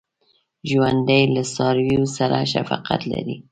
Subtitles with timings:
[0.69, 3.37] ژوندي له څارویو سره شفقت لري